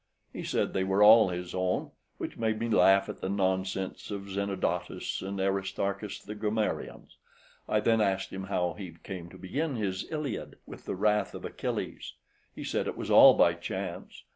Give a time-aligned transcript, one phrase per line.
[0.33, 4.29] He said they were all his own, which made me laugh at the nonsense of
[4.31, 7.17] Zenodotus and Aristarchus the grammarians.
[7.69, 11.45] I then asked him how he came to begin his "Iliad" with the wrath of
[11.45, 12.13] Achilles;
[12.55, 14.23] he said it was all by chance.